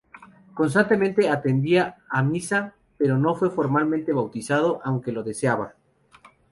[0.59, 5.75] Constantemente atendía a misa, pero no fue formalmente bautizado aunque lo deseaba.